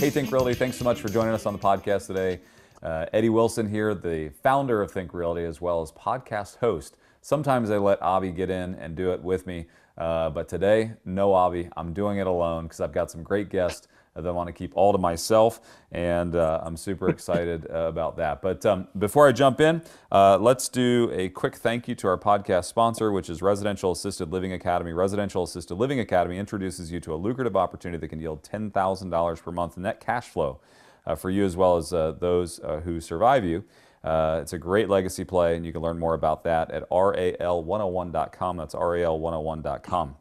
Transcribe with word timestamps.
Hey, 0.00 0.08
Think 0.08 0.32
Realty, 0.32 0.54
thanks 0.54 0.78
so 0.78 0.84
much 0.84 0.98
for 0.98 1.10
joining 1.10 1.34
us 1.34 1.44
on 1.44 1.52
the 1.52 1.58
podcast 1.58 2.06
today. 2.06 2.40
Uh, 2.82 3.04
Eddie 3.12 3.28
Wilson 3.28 3.68
here, 3.68 3.94
the 3.94 4.30
founder 4.42 4.80
of 4.80 4.90
Think 4.90 5.12
Realty, 5.12 5.44
as 5.44 5.60
well 5.60 5.82
as 5.82 5.92
podcast 5.92 6.56
host. 6.56 6.96
Sometimes 7.20 7.70
I 7.70 7.76
let 7.76 8.00
Avi 8.00 8.30
get 8.30 8.48
in 8.48 8.76
and 8.76 8.96
do 8.96 9.12
it 9.12 9.22
with 9.22 9.46
me, 9.46 9.66
uh, 9.98 10.30
but 10.30 10.48
today, 10.48 10.92
no 11.04 11.34
Avi. 11.34 11.68
I'm 11.76 11.92
doing 11.92 12.16
it 12.16 12.26
alone 12.26 12.64
because 12.64 12.80
I've 12.80 12.94
got 12.94 13.10
some 13.10 13.22
great 13.22 13.50
guests 13.50 13.88
that 14.14 14.26
I 14.26 14.30
want 14.32 14.48
to 14.48 14.52
keep 14.52 14.76
all 14.76 14.92
to 14.92 14.98
myself, 14.98 15.60
and 15.92 16.34
uh, 16.34 16.60
I'm 16.62 16.76
super 16.76 17.08
excited 17.08 17.66
uh, 17.70 17.74
about 17.88 18.16
that. 18.16 18.42
But 18.42 18.66
um, 18.66 18.88
before 18.98 19.28
I 19.28 19.32
jump 19.32 19.60
in, 19.60 19.82
uh, 20.10 20.38
let's 20.38 20.68
do 20.68 21.10
a 21.12 21.28
quick 21.28 21.56
thank 21.56 21.86
you 21.86 21.94
to 21.96 22.08
our 22.08 22.18
podcast 22.18 22.64
sponsor, 22.64 23.12
which 23.12 23.30
is 23.30 23.40
Residential 23.40 23.92
Assisted 23.92 24.32
Living 24.32 24.52
Academy. 24.52 24.92
Residential 24.92 25.44
Assisted 25.44 25.76
Living 25.76 26.00
Academy 26.00 26.38
introduces 26.38 26.90
you 26.90 26.98
to 27.00 27.14
a 27.14 27.16
lucrative 27.16 27.56
opportunity 27.56 28.00
that 28.00 28.08
can 28.08 28.20
yield 28.20 28.42
$10,000 28.42 29.42
per 29.42 29.52
month 29.52 29.76
in 29.76 29.84
net 29.84 30.00
cash 30.00 30.28
flow 30.28 30.60
uh, 31.06 31.14
for 31.14 31.30
you 31.30 31.44
as 31.44 31.56
well 31.56 31.76
as 31.76 31.92
uh, 31.92 32.12
those 32.18 32.60
uh, 32.60 32.80
who 32.80 33.00
survive 33.00 33.44
you. 33.44 33.64
it's 34.04 34.52
a 34.52 34.58
great 34.58 34.88
legacy 34.88 35.24
play, 35.24 35.56
and 35.56 35.64
you 35.64 35.72
can 35.72 35.82
learn 35.82 35.98
more 35.98 36.14
about 36.14 36.44
that 36.44 36.70
at 36.70 36.88
ral101.com. 36.90 38.56
That's 38.56 38.74
ral101.com. 38.74 40.16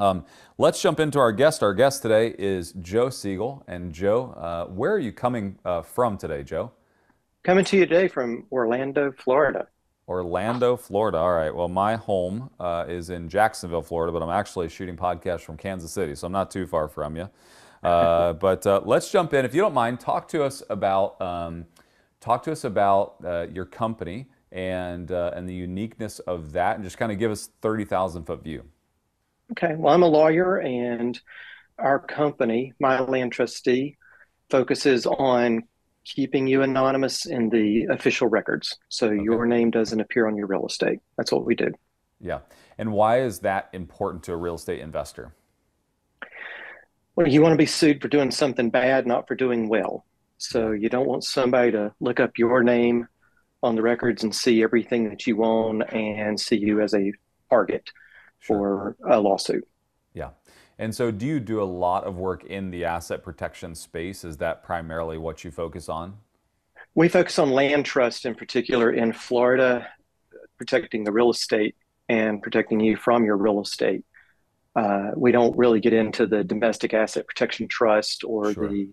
Um, 0.00 0.24
let's 0.56 0.80
jump 0.80 0.98
into 0.98 1.18
our 1.18 1.30
guest. 1.30 1.62
Our 1.62 1.74
guest 1.74 2.00
today 2.00 2.34
is 2.38 2.72
Joe 2.80 3.08
Seagle. 3.08 3.62
And 3.68 3.92
Joe, 3.92 4.32
uh, 4.32 4.64
where 4.72 4.92
are 4.92 4.98
you 4.98 5.12
coming 5.12 5.58
uh, 5.64 5.82
from 5.82 6.16
today, 6.16 6.42
Joe? 6.42 6.72
Coming 7.42 7.66
to 7.66 7.76
you 7.76 7.84
today 7.84 8.08
from 8.08 8.46
Orlando, 8.50 9.12
Florida. 9.12 9.68
Orlando, 10.08 10.76
Florida. 10.76 11.18
All 11.18 11.32
right. 11.32 11.54
Well, 11.54 11.68
my 11.68 11.96
home 11.96 12.48
uh, 12.58 12.86
is 12.88 13.10
in 13.10 13.28
Jacksonville, 13.28 13.82
Florida, 13.82 14.10
but 14.10 14.22
I'm 14.22 14.30
actually 14.30 14.70
shooting 14.70 14.96
podcasts 14.96 15.42
from 15.42 15.58
Kansas 15.58 15.92
City, 15.92 16.14
so 16.14 16.26
I'm 16.26 16.32
not 16.32 16.50
too 16.50 16.66
far 16.66 16.88
from 16.88 17.16
you. 17.16 17.28
Uh, 17.82 18.34
but 18.34 18.66
uh, 18.66 18.78
let's 18.84 19.10
jump 19.10 19.32
in. 19.32 19.42
If 19.46 19.54
you 19.54 19.62
don't 19.62 19.72
mind, 19.72 20.00
talk 20.00 20.28
to 20.28 20.44
us 20.44 20.62
about 20.68 21.18
um, 21.18 21.64
talk 22.20 22.42
to 22.42 22.52
us 22.52 22.64
about 22.64 23.14
uh, 23.24 23.46
your 23.50 23.64
company 23.64 24.26
and 24.52 25.10
and 25.10 25.48
the 25.48 25.54
uniqueness 25.54 26.18
of 26.18 26.52
that, 26.52 26.74
and 26.74 26.84
just 26.84 26.98
kind 26.98 27.10
of 27.10 27.18
give 27.18 27.30
us 27.30 27.48
thirty 27.62 27.86
thousand 27.86 28.24
foot 28.24 28.44
view. 28.44 28.64
Okay. 29.52 29.74
Well, 29.76 29.92
I'm 29.92 30.02
a 30.02 30.08
lawyer, 30.08 30.58
and 30.58 31.18
our 31.78 31.98
company, 31.98 32.72
My 32.80 33.00
Land 33.00 33.32
Trustee, 33.32 33.96
focuses 34.48 35.06
on 35.06 35.62
keeping 36.04 36.46
you 36.46 36.62
anonymous 36.62 37.26
in 37.26 37.50
the 37.50 37.86
official 37.90 38.28
records. 38.28 38.76
So 38.88 39.08
okay. 39.08 39.22
your 39.22 39.46
name 39.46 39.70
doesn't 39.70 40.00
appear 40.00 40.26
on 40.26 40.36
your 40.36 40.46
real 40.46 40.66
estate. 40.66 41.00
That's 41.16 41.32
what 41.32 41.44
we 41.44 41.54
do. 41.54 41.72
Yeah. 42.20 42.40
And 42.78 42.92
why 42.92 43.20
is 43.20 43.40
that 43.40 43.68
important 43.72 44.24
to 44.24 44.32
a 44.32 44.36
real 44.36 44.54
estate 44.54 44.80
investor? 44.80 45.34
Well, 47.16 47.28
you 47.28 47.42
want 47.42 47.52
to 47.52 47.58
be 47.58 47.66
sued 47.66 48.00
for 48.00 48.08
doing 48.08 48.30
something 48.30 48.70
bad, 48.70 49.06
not 49.06 49.28
for 49.28 49.34
doing 49.34 49.68
well. 49.68 50.04
So 50.38 50.70
you 50.70 50.88
don't 50.88 51.06
want 51.06 51.24
somebody 51.24 51.72
to 51.72 51.92
look 52.00 52.18
up 52.18 52.38
your 52.38 52.62
name 52.62 53.06
on 53.62 53.74
the 53.74 53.82
records 53.82 54.24
and 54.24 54.34
see 54.34 54.62
everything 54.62 55.10
that 55.10 55.26
you 55.26 55.44
own 55.44 55.82
and 55.82 56.40
see 56.40 56.56
you 56.56 56.80
as 56.80 56.94
a 56.94 57.12
target 57.50 57.90
sure. 58.40 58.96
for 59.00 59.10
a 59.10 59.20
lawsuit. 59.20 59.66
Yeah. 60.14 60.30
And 60.78 60.94
so, 60.94 61.10
do 61.10 61.26
you 61.26 61.40
do 61.40 61.62
a 61.62 61.64
lot 61.64 62.04
of 62.04 62.16
work 62.16 62.44
in 62.44 62.70
the 62.70 62.84
asset 62.86 63.22
protection 63.22 63.74
space? 63.74 64.24
Is 64.24 64.38
that 64.38 64.64
primarily 64.64 65.18
what 65.18 65.44
you 65.44 65.50
focus 65.50 65.88
on? 65.88 66.16
We 66.94 67.08
focus 67.08 67.38
on 67.38 67.50
land 67.50 67.84
trust 67.84 68.24
in 68.26 68.34
particular 68.34 68.90
in 68.90 69.12
Florida, 69.12 69.86
protecting 70.56 71.04
the 71.04 71.12
real 71.12 71.30
estate 71.30 71.76
and 72.08 72.42
protecting 72.42 72.80
you 72.80 72.96
from 72.96 73.24
your 73.24 73.36
real 73.36 73.60
estate. 73.60 74.04
Uh, 74.74 75.10
we 75.16 75.32
don't 75.32 75.56
really 75.56 75.80
get 75.80 75.92
into 75.92 76.26
the 76.26 76.42
domestic 76.42 76.94
asset 76.94 77.26
protection 77.26 77.68
trust 77.68 78.24
or 78.24 78.52
sure. 78.52 78.68
the 78.68 78.88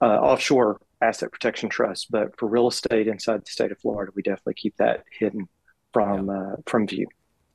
uh, 0.00 0.04
offshore 0.04 0.80
asset 1.00 1.32
protection 1.32 1.68
trust, 1.68 2.10
but 2.10 2.38
for 2.38 2.48
real 2.48 2.68
estate 2.68 3.08
inside 3.08 3.40
the 3.42 3.50
state 3.50 3.72
of 3.72 3.78
Florida, 3.78 4.12
we 4.14 4.22
definitely 4.22 4.54
keep 4.54 4.76
that 4.76 5.04
hidden 5.18 5.48
from 5.92 6.28
yeah. 6.28 6.32
uh, 6.32 6.56
from 6.66 6.86
view. 6.86 7.06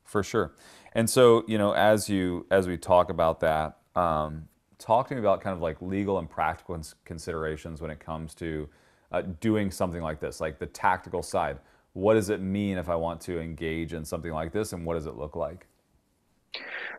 For 0.03 0.23
sure. 0.23 0.53
And 0.99 1.09
so, 1.09 1.45
you 1.47 1.57
know, 1.57 1.71
as 1.71 2.09
you 2.09 2.45
as 2.51 2.67
we 2.67 2.75
talk 2.75 3.09
about 3.09 3.39
that, 3.39 3.77
um, 3.95 4.49
talk 4.79 5.07
to 5.07 5.13
me 5.13 5.21
about 5.21 5.39
kind 5.39 5.55
of 5.55 5.61
like 5.61 5.81
legal 5.81 6.19
and 6.19 6.29
practical 6.29 6.77
considerations 7.05 7.79
when 7.79 7.89
it 7.89 8.01
comes 8.01 8.35
to 8.35 8.67
uh, 9.13 9.21
doing 9.39 9.71
something 9.71 10.01
like 10.01 10.19
this, 10.19 10.41
like 10.41 10.59
the 10.59 10.65
tactical 10.65 11.23
side. 11.23 11.57
What 11.93 12.15
does 12.15 12.29
it 12.29 12.41
mean 12.41 12.77
if 12.77 12.89
I 12.89 12.95
want 12.95 13.21
to 13.21 13.39
engage 13.39 13.93
in 13.93 14.03
something 14.03 14.33
like 14.33 14.51
this, 14.51 14.73
and 14.73 14.85
what 14.85 14.95
does 14.95 15.05
it 15.05 15.15
look 15.15 15.37
like? 15.37 15.67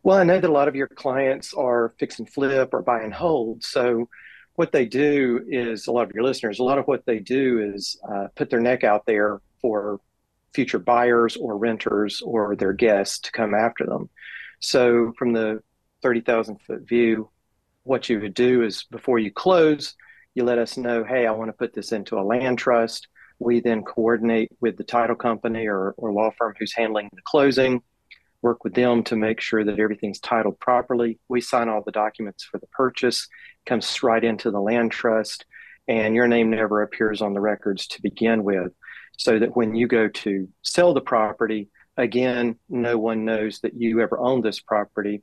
Well, 0.02 0.16
I 0.16 0.24
know 0.24 0.40
that 0.40 0.48
a 0.48 0.50
lot 0.50 0.66
of 0.66 0.74
your 0.74 0.88
clients 0.88 1.52
are 1.52 1.92
fix 1.98 2.20
and 2.20 2.32
flip 2.32 2.70
or 2.72 2.80
buy 2.80 3.02
and 3.02 3.12
hold. 3.12 3.62
So, 3.62 4.08
what 4.54 4.72
they 4.72 4.86
do 4.86 5.44
is 5.46 5.88
a 5.88 5.92
lot 5.92 6.08
of 6.08 6.14
your 6.14 6.24
listeners, 6.24 6.58
a 6.58 6.64
lot 6.64 6.78
of 6.78 6.86
what 6.86 7.04
they 7.04 7.18
do 7.18 7.74
is 7.74 8.00
uh, 8.10 8.28
put 8.34 8.48
their 8.48 8.60
neck 8.60 8.82
out 8.82 9.04
there 9.04 9.42
for 9.60 10.00
future 10.54 10.78
buyers 10.78 11.36
or 11.36 11.56
renters 11.56 12.22
or 12.22 12.56
their 12.56 12.72
guests 12.72 13.20
to 13.20 13.32
come 13.32 13.54
after 13.54 13.86
them. 13.86 14.08
So, 14.60 15.12
from 15.18 15.32
the 15.32 15.62
30,000 16.02 16.60
foot 16.60 16.82
view, 16.82 17.30
what 17.82 18.08
you 18.08 18.20
would 18.20 18.34
do 18.34 18.62
is 18.62 18.84
before 18.84 19.18
you 19.18 19.30
close, 19.30 19.94
you 20.34 20.44
let 20.44 20.58
us 20.58 20.76
know, 20.76 21.04
hey, 21.04 21.26
I 21.26 21.32
want 21.32 21.48
to 21.48 21.54
put 21.56 21.72
this 21.72 21.92
into 21.92 22.18
a 22.18 22.22
land 22.22 22.58
trust. 22.58 23.08
We 23.38 23.60
then 23.60 23.82
coordinate 23.82 24.52
with 24.60 24.76
the 24.76 24.84
title 24.84 25.16
company 25.16 25.66
or, 25.66 25.94
or 25.96 26.12
law 26.12 26.30
firm 26.36 26.54
who's 26.58 26.74
handling 26.74 27.08
the 27.14 27.22
closing, 27.24 27.82
work 28.42 28.64
with 28.64 28.74
them 28.74 29.02
to 29.04 29.16
make 29.16 29.40
sure 29.40 29.64
that 29.64 29.78
everything's 29.78 30.20
titled 30.20 30.60
properly. 30.60 31.18
We 31.28 31.40
sign 31.40 31.68
all 31.68 31.82
the 31.82 31.90
documents 31.90 32.44
for 32.44 32.58
the 32.58 32.66
purchase, 32.68 33.28
comes 33.66 34.02
right 34.02 34.22
into 34.22 34.50
the 34.50 34.60
land 34.60 34.92
trust, 34.92 35.46
and 35.88 36.14
your 36.14 36.28
name 36.28 36.50
never 36.50 36.82
appears 36.82 37.22
on 37.22 37.34
the 37.34 37.40
records 37.40 37.86
to 37.88 38.02
begin 38.02 38.44
with 38.44 38.72
so 39.20 39.38
that 39.38 39.54
when 39.54 39.74
you 39.74 39.86
go 39.86 40.08
to 40.08 40.48
sell 40.62 40.94
the 40.94 41.00
property, 41.02 41.68
again, 41.98 42.58
no 42.70 42.96
one 42.96 43.26
knows 43.26 43.60
that 43.60 43.74
you 43.74 44.00
ever 44.00 44.18
owned 44.18 44.42
this 44.42 44.60
property. 44.60 45.22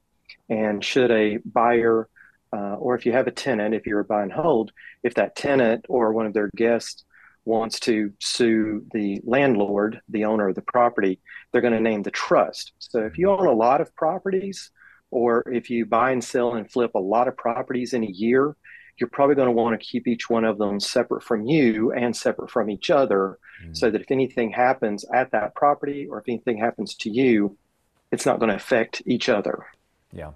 And 0.50 0.86
should 0.86 1.10
a 1.10 1.38
buyer, 1.38 2.08
uh, 2.54 2.76
or 2.76 2.94
if 2.94 3.08
you 3.08 3.12
have 3.14 3.26
a 3.26 3.32
tenant, 3.32 3.74
if 3.74 3.88
you're 3.88 4.02
a 4.02 4.06
buy 4.06 4.22
and 4.22 4.32
hold, 4.32 4.72
if 5.02 5.16
that 5.16 5.36
tenant 5.36 5.88
or 5.90 6.14
one 6.14 6.28
of 6.28 6.34
their 6.34 6.52
guests 6.56 7.06
wants 7.44 7.80
to 7.80 8.14
sue 8.20 8.86
the 8.94 9.20
landlord, 9.24 10.00
the 10.10 10.26
owner 10.26 10.50
of 10.50 10.54
the 10.54 10.62
property, 10.62 11.20
they're 11.52 11.62
going 11.62 11.74
to 11.74 11.80
name 11.80 12.04
the 12.04 12.12
trust. 12.12 12.74
So 12.78 13.00
if 13.00 13.18
you 13.18 13.32
own 13.32 13.48
a 13.48 13.52
lot 13.52 13.82
of 13.82 13.96
properties, 13.96 14.70
or 15.10 15.42
if 15.52 15.72
you 15.72 15.88
buy 15.88 16.12
and 16.12 16.24
sell 16.24 16.54
and 16.54 16.70
flip 16.72 16.92
a 16.94 17.00
lot 17.00 17.28
of 17.28 17.36
properties 17.36 17.94
in 17.94 18.04
a 18.04 18.08
year, 18.08 18.56
you're 19.00 19.10
probably 19.10 19.36
going 19.36 19.48
to 19.48 19.52
want 19.52 19.80
to 19.80 19.86
keep 19.86 20.08
each 20.08 20.30
one 20.30 20.46
of 20.46 20.58
them 20.58 20.80
separate 20.80 21.24
from 21.24 21.46
you 21.46 21.92
and 21.92 22.16
separate 22.16 22.50
from 22.50 22.70
each 22.70 22.90
other 22.90 23.38
mm. 23.64 23.76
so 23.76 23.90
that 23.90 24.02
if 24.02 24.12
anything 24.12 24.52
happens 24.52 25.06
at 25.14 25.32
that 25.32 25.56
property 25.56 26.08
or 26.10 26.20
if 26.20 26.26
anything 26.28 26.58
happens 26.58 26.96
to 26.96 27.10
you, 27.10 27.58
it's 28.12 28.26
not 28.26 28.40
going 28.40 28.50
to 28.50 28.56
affect 28.56 29.02
each 29.06 29.30
other. 29.30 29.66
Yeah. 30.12 30.32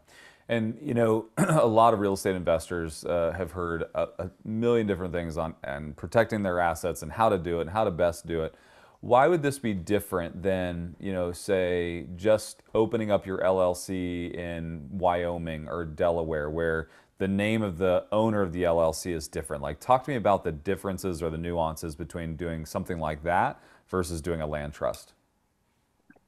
And 0.49 0.77
you 0.81 0.93
know, 0.93 1.27
a 1.37 1.65
lot 1.65 1.93
of 1.93 1.99
real 1.99 2.13
estate 2.13 2.35
investors 2.35 3.05
uh, 3.05 3.33
have 3.35 3.51
heard 3.51 3.85
a, 3.95 4.07
a, 4.19 4.31
million 4.43 4.85
different 4.85 5.13
things 5.13 5.37
on 5.37 5.55
and 5.63 5.95
protecting 5.95 6.43
their 6.43 6.59
assets 6.59 7.01
and 7.01 7.11
how 7.11 7.29
to 7.29 7.37
do 7.37 7.59
it 7.59 7.61
and 7.61 7.69
how 7.69 7.85
to 7.85 7.91
best 7.91 8.27
do 8.27 8.43
it. 8.43 8.53
Why 8.99 9.27
would 9.27 9.41
this 9.41 9.57
be 9.57 9.73
different 9.73 10.43
than 10.43 10.95
you 10.99 11.11
know, 11.11 11.31
say, 11.31 12.05
just 12.15 12.61
opening 12.75 13.09
up 13.09 13.25
your 13.25 13.39
LLC 13.39 14.31
in 14.33 14.89
Wyoming 14.91 15.67
or 15.67 15.85
Delaware, 15.85 16.49
where 16.49 16.89
the 17.21 17.27
name 17.27 17.61
of 17.61 17.77
the 17.77 18.03
owner 18.11 18.41
of 18.41 18.51
the 18.51 18.63
LLC 18.63 19.13
is 19.13 19.27
different. 19.27 19.61
Like, 19.61 19.79
talk 19.79 20.05
to 20.05 20.09
me 20.09 20.15
about 20.15 20.43
the 20.43 20.51
differences 20.51 21.21
or 21.21 21.29
the 21.29 21.37
nuances 21.37 21.95
between 21.95 22.35
doing 22.35 22.65
something 22.65 22.97
like 22.97 23.21
that 23.21 23.61
versus 23.89 24.23
doing 24.23 24.41
a 24.41 24.47
land 24.47 24.73
trust. 24.73 25.13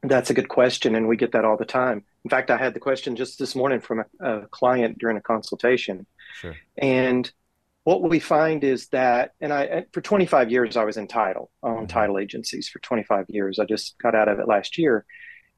That's 0.04 0.30
a 0.30 0.36
good 0.36 0.50
question, 0.50 0.94
and 0.94 1.08
we 1.08 1.18
get 1.18 1.31
that 1.31 1.46
all 1.46 1.58
the 1.58 1.66
time. 1.66 2.04
In 2.24 2.30
fact, 2.30 2.52
I 2.52 2.58
had 2.58 2.76
the 2.76 2.80
question 2.80 3.16
just 3.16 3.40
this 3.40 3.56
morning 3.56 3.80
from 3.80 4.02
a, 4.02 4.06
a 4.24 4.48
client 4.50 5.00
during 5.00 5.18
a 5.18 5.22
consultation. 5.22 6.06
Sure. 6.36 6.56
And 6.78 7.31
what 7.86 8.04
we 8.04 8.19
find 8.19 8.63
is 8.63 8.89
that, 8.89 9.34
and 9.42 9.51
I 9.51 9.86
for 9.94 10.01
25 10.01 10.51
years 10.51 10.78
I 10.78 10.84
was 10.84 10.98
in 10.98 11.07
title, 11.07 11.50
on 11.63 11.74
mm-hmm. 11.74 11.86
title 11.88 12.19
agencies 12.19 12.69
for 12.69 12.78
25 12.78 13.25
years. 13.30 13.57
I 13.57 13.66
just 13.66 13.98
got 13.98 14.13
out 14.13 14.28
of 14.28 14.38
it 14.38 14.48
last 14.48 14.78
year, 14.78 15.06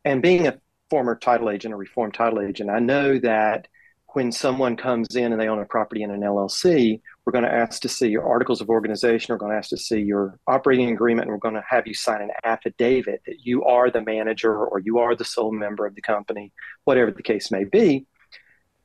and 0.06 0.22
being 0.22 0.48
a 0.48 0.62
former 0.90 1.14
title 1.14 1.50
agent, 1.50 1.74
a 1.74 1.78
reformed 1.78 2.14
title 2.14 2.40
agent, 2.40 2.70
I 2.70 2.80
know 2.80 3.20
that 3.20 3.68
when 4.16 4.32
someone 4.32 4.78
comes 4.78 5.18
in 5.18 5.34
and 5.34 5.42
they 5.42 5.50
own 5.50 5.60
a 5.60 5.66
property 5.66 6.02
in 6.02 6.10
an 6.10 6.22
LLC, 6.22 7.02
we're 7.26 7.34
going 7.34 7.44
to 7.44 7.54
ask 7.54 7.82
to 7.82 7.90
see 7.90 8.08
your 8.08 8.26
articles 8.26 8.62
of 8.62 8.70
organization. 8.70 9.34
We're 9.34 9.40
going 9.40 9.52
to 9.52 9.58
ask 9.58 9.72
to 9.72 9.78
see 9.78 10.00
your 10.00 10.40
operating 10.48 10.90
agreement, 10.90 11.28
and 11.28 11.34
we're 11.34 11.40
going 11.40 11.56
to 11.56 11.64
have 11.68 11.86
you 11.86 11.94
sign 11.94 12.22
an 12.22 12.32
affidavit 12.46 13.24
that 13.26 13.46
you 13.46 13.66
are 13.66 13.92
the 13.92 14.02
manager 14.02 14.56
or 14.56 14.80
you 14.80 15.00
are 15.00 15.18
the 15.18 15.26
sole 15.26 15.52
member 15.52 15.86
of 15.86 15.96
the 15.96 16.02
company, 16.02 16.54
whatever 16.86 17.12
the 17.12 17.24
case 17.24 17.52
may 17.52 17.66
be. 17.66 18.06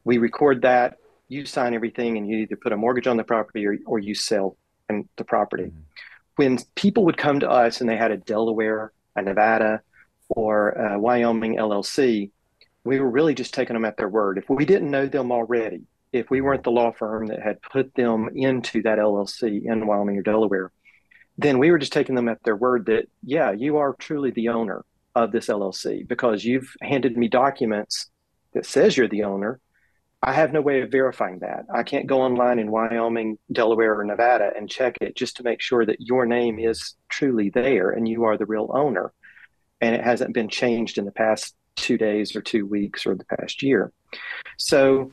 We 0.03 0.19
record 0.19 0.63
that. 0.63 0.97
You 1.29 1.47
sign 1.47 1.75
everything, 1.75 2.19
and 2.19 2.29
you 2.29 2.39
either 2.39 2.57
put 2.57 2.73
a 2.73 2.77
mortgage 2.77 3.07
on 3.07 3.17
the 3.17 3.23
property 3.23 3.65
or, 3.65 3.79
or 3.87 4.01
you 4.01 4.17
sell 4.17 4.57
the 4.89 5.25
property. 5.25 5.67
Mm-hmm. 5.67 5.81
When 6.35 6.59
people 6.75 7.05
would 7.05 7.17
come 7.17 7.39
to 7.39 7.49
us 7.49 7.81
and 7.81 7.89
they 7.89 7.97
had 7.97 8.11
a 8.11 8.17
Delaware, 8.17 8.93
a 9.15 9.23
Nevada, 9.23 9.83
or 10.29 10.71
a 10.71 10.99
Wyoming 10.99 11.57
LLC, 11.57 12.33
we 12.85 13.01
were 13.01 13.11
really 13.11 13.35
just 13.35 13.55
taking 13.55 13.75
them 13.75 13.85
at 13.85 13.97
their 13.97 14.09
word. 14.09 14.39
If 14.39 14.49
we 14.49 14.65
didn't 14.65 14.91
know 14.91 15.07
them 15.07 15.33
already, 15.33 15.83
if 16.13 16.31
we 16.31 16.41
weren't 16.41 16.65
the 16.65 16.71
law 16.71 16.93
firm 16.93 17.27
that 17.27 17.43
had 17.43 17.63
put 17.63 17.95
them 17.95 18.31
into 18.35 18.83
that 18.83 18.99
LLC 18.99 19.65
in 19.65 19.87
Wyoming 19.87 20.19
or 20.19 20.23
Delaware, 20.23 20.73
then 21.39 21.59
we 21.59 21.71
were 21.71 21.79
just 21.79 21.93
taking 21.93 22.15
them 22.15 22.29
at 22.29 22.43
their 22.43 22.57
word 22.57 22.87
that, 22.87 23.09
yeah, 23.23 23.53
you 23.53 23.77
are 23.79 23.95
truly 23.95 24.31
the 24.31 24.49
owner 24.49 24.85
of 25.15 25.33
this 25.33 25.47
LLC 25.47 26.07
because 26.07 26.45
you've 26.45 26.75
handed 26.83 27.17
me 27.17 27.29
documents 27.29 28.11
that 28.55 28.67
says 28.67 28.97
you're 28.97 29.09
the 29.09 29.25
owner. 29.25 29.61
I 30.23 30.33
have 30.35 30.53
no 30.53 30.61
way 30.61 30.83
of 30.83 30.91
verifying 30.91 31.39
that. 31.39 31.65
I 31.73 31.83
can't 31.83 32.07
go 32.07 32.21
online 32.21 32.59
in 32.59 32.71
Wyoming, 32.71 33.39
Delaware, 33.51 33.99
or 33.99 34.05
Nevada 34.05 34.51
and 34.55 34.69
check 34.69 34.99
it 35.01 35.17
just 35.17 35.37
to 35.37 35.43
make 35.43 35.63
sure 35.63 35.87
that 35.87 36.01
your 36.01 36.27
name 36.27 36.59
is 36.59 36.95
truly 37.09 37.49
there 37.49 37.91
and 37.91 38.07
you 38.07 38.25
are 38.25 38.37
the 38.37 38.47
real 38.47 38.71
owner. 38.75 39.13
And 39.81 39.95
it 39.95 40.05
hasn't 40.05 40.35
been 40.35 40.51
changed 40.51 40.99
in 40.99 41.07
the 41.07 41.13
past 41.13 41.55
two 41.77 41.99
days 41.99 42.35
or 42.35 42.43
two 42.43 42.67
weeks 42.67 43.07
or 43.07 43.15
the 43.15 43.25
past 43.25 43.63
year. 43.63 43.93
So, 44.59 45.13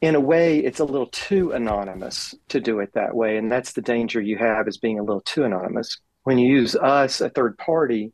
in 0.00 0.14
a 0.14 0.20
way, 0.20 0.58
it's 0.58 0.80
a 0.80 0.84
little 0.84 1.06
too 1.06 1.52
anonymous 1.52 2.34
to 2.48 2.60
do 2.60 2.80
it 2.80 2.92
that 2.94 3.14
way. 3.14 3.38
And 3.38 3.50
that's 3.50 3.72
the 3.72 3.80
danger 3.80 4.20
you 4.20 4.36
have 4.36 4.68
is 4.68 4.76
being 4.76 4.98
a 4.98 5.02
little 5.02 5.22
too 5.22 5.44
anonymous. 5.44 5.98
When 6.24 6.36
you 6.36 6.46
use 6.46 6.76
us, 6.76 7.20
a 7.20 7.30
third 7.30 7.56
party, 7.56 8.12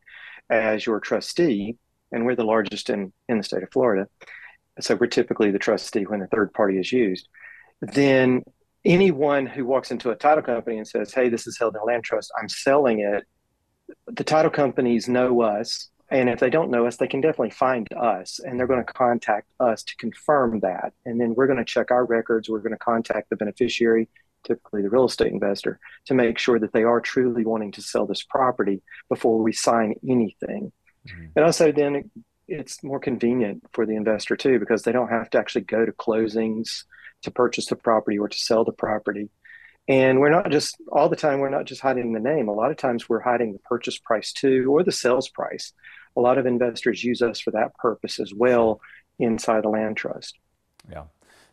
as 0.48 0.86
your 0.86 1.00
trustee, 1.00 1.76
and 2.12 2.24
we're 2.24 2.36
the 2.36 2.44
largest 2.44 2.90
in, 2.90 3.12
in 3.28 3.38
the 3.38 3.44
state 3.44 3.62
of 3.62 3.72
Florida, 3.72 4.08
so 4.78 4.94
we're 4.94 5.06
typically 5.06 5.50
the 5.50 5.58
trustee 5.58 6.04
when 6.04 6.22
a 6.22 6.26
third 6.28 6.52
party 6.52 6.78
is 6.78 6.92
used, 6.92 7.28
then 7.80 8.42
anyone 8.84 9.46
who 9.46 9.64
walks 9.64 9.90
into 9.90 10.10
a 10.10 10.16
title 10.16 10.42
company 10.42 10.78
and 10.78 10.86
says, 10.86 11.12
Hey, 11.12 11.28
this 11.28 11.46
is 11.46 11.58
held 11.58 11.74
in 11.74 11.80
a 11.80 11.84
land 11.84 12.04
trust, 12.04 12.32
I'm 12.40 12.48
selling 12.48 13.00
it, 13.00 13.24
the 14.06 14.24
title 14.24 14.50
companies 14.50 15.08
know 15.08 15.42
us 15.42 15.88
and 16.10 16.28
if 16.28 16.40
they 16.40 16.50
don't 16.50 16.70
know 16.70 16.86
us, 16.86 16.96
they 16.96 17.06
can 17.06 17.20
definitely 17.20 17.50
find 17.50 17.86
us 17.92 18.40
and 18.40 18.58
they're 18.58 18.66
going 18.66 18.84
to 18.84 18.92
contact 18.92 19.48
us 19.60 19.82
to 19.84 19.96
confirm 19.96 20.60
that. 20.60 20.92
And 21.06 21.20
then 21.20 21.34
we're 21.34 21.46
going 21.46 21.58
to 21.58 21.64
check 21.64 21.90
our 21.90 22.04
records. 22.04 22.48
We're 22.48 22.58
going 22.58 22.72
to 22.72 22.78
contact 22.78 23.30
the 23.30 23.36
beneficiary, 23.36 24.08
typically 24.44 24.82
the 24.82 24.90
real 24.90 25.04
estate 25.04 25.32
investor, 25.32 25.78
to 26.06 26.14
make 26.14 26.38
sure 26.38 26.58
that 26.58 26.72
they 26.72 26.82
are 26.82 27.00
truly 27.00 27.44
wanting 27.44 27.72
to 27.72 27.82
sell 27.82 28.06
this 28.06 28.24
property 28.24 28.82
before 29.08 29.40
we 29.40 29.52
sign 29.52 29.94
anything. 30.08 30.72
Mm-hmm. 31.08 31.26
And 31.36 31.44
also, 31.44 31.70
then 31.70 32.10
it's 32.48 32.82
more 32.82 32.98
convenient 32.98 33.62
for 33.72 33.86
the 33.86 33.94
investor 33.94 34.36
too, 34.36 34.58
because 34.58 34.82
they 34.82 34.92
don't 34.92 35.10
have 35.10 35.30
to 35.30 35.38
actually 35.38 35.62
go 35.62 35.86
to 35.86 35.92
closings 35.92 36.84
to 37.22 37.30
purchase 37.30 37.66
the 37.66 37.76
property 37.76 38.18
or 38.18 38.28
to 38.28 38.38
sell 38.38 38.64
the 38.64 38.72
property. 38.72 39.30
And 39.86 40.18
we're 40.20 40.30
not 40.30 40.50
just 40.50 40.76
all 40.90 41.08
the 41.08 41.16
time, 41.16 41.38
we're 41.38 41.50
not 41.50 41.64
just 41.64 41.80
hiding 41.80 42.12
the 42.12 42.20
name. 42.20 42.48
A 42.48 42.52
lot 42.52 42.70
of 42.70 42.76
times 42.76 43.08
we're 43.08 43.20
hiding 43.20 43.52
the 43.52 43.58
purchase 43.60 43.98
price 43.98 44.32
too, 44.32 44.66
or 44.68 44.82
the 44.82 44.92
sales 44.92 45.28
price 45.28 45.72
a 46.16 46.20
lot 46.20 46.38
of 46.38 46.46
investors 46.46 47.04
use 47.04 47.22
us 47.22 47.40
for 47.40 47.50
that 47.52 47.74
purpose 47.76 48.20
as 48.20 48.34
well 48.34 48.80
inside 49.18 49.64
a 49.64 49.68
land 49.68 49.96
trust. 49.96 50.38
Yeah. 50.90 51.04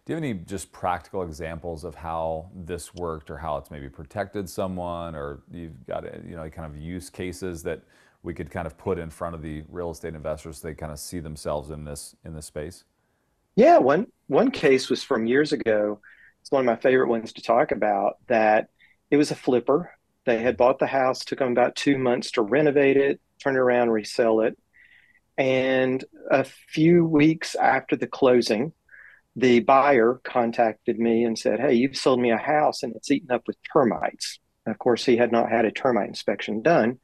Do 0.05 0.13
you 0.13 0.15
have 0.15 0.23
any 0.23 0.33
just 0.35 0.71
practical 0.71 1.21
examples 1.23 1.83
of 1.83 1.93
how 1.93 2.49
this 2.55 2.93
worked 2.95 3.29
or 3.29 3.37
how 3.37 3.57
it's 3.57 3.69
maybe 3.69 3.89
protected 3.89 4.49
someone 4.49 5.15
or 5.15 5.41
you've 5.51 5.85
got 5.85 6.05
you 6.25 6.35
know 6.37 6.49
kind 6.49 6.65
of 6.73 6.79
use 6.79 7.09
cases 7.09 7.61
that 7.63 7.81
we 8.23 8.33
could 8.33 8.49
kind 8.49 8.65
of 8.65 8.77
put 8.77 8.97
in 8.97 9.09
front 9.09 9.35
of 9.35 9.41
the 9.41 9.63
real 9.69 9.91
estate 9.91 10.15
investors 10.15 10.59
so 10.59 10.67
they 10.67 10.73
kind 10.73 10.93
of 10.93 10.99
see 10.99 11.19
themselves 11.19 11.71
in 11.71 11.83
this 11.83 12.15
in 12.23 12.33
this 12.33 12.45
space? 12.45 12.85
Yeah, 13.57 13.79
one 13.79 14.07
one 14.27 14.49
case 14.51 14.89
was 14.89 15.03
from 15.03 15.27
years 15.27 15.51
ago. 15.51 15.99
It's 16.41 16.51
one 16.51 16.61
of 16.61 16.65
my 16.65 16.77
favorite 16.77 17.09
ones 17.09 17.33
to 17.33 17.41
talk 17.41 17.73
about 17.73 18.17
that 18.27 18.69
it 19.11 19.17
was 19.17 19.31
a 19.31 19.35
flipper. 19.35 19.91
They 20.25 20.39
had 20.39 20.55
bought 20.55 20.79
the 20.79 20.87
house, 20.87 21.25
took 21.25 21.39
them 21.39 21.51
about 21.51 21.75
2 21.75 21.97
months 21.97 22.31
to 22.31 22.41
renovate 22.41 22.97
it, 22.97 23.19
turn 23.39 23.55
it 23.55 23.59
around, 23.59 23.89
resell 23.89 24.41
it. 24.41 24.57
And 25.37 26.03
a 26.31 26.43
few 26.43 27.05
weeks 27.05 27.55
after 27.55 27.95
the 27.95 28.07
closing, 28.07 28.73
the 29.35 29.59
buyer 29.59 30.19
contacted 30.23 30.99
me 30.99 31.23
and 31.23 31.37
said, 31.37 31.59
Hey, 31.59 31.75
you've 31.75 31.95
sold 31.95 32.19
me 32.19 32.31
a 32.31 32.37
house 32.37 32.81
and 32.81 32.95
it's 32.95 33.11
eaten 33.11 33.31
up 33.31 33.43
with 33.45 33.57
termites. 33.71 34.39
And 34.65 34.73
of 34.73 34.79
course, 34.79 35.05
he 35.05 35.15
had 35.15 35.31
not 35.31 35.51
had 35.51 35.65
a 35.65 35.71
termite 35.71 36.07
inspection 36.07 36.61
done. 36.61 36.99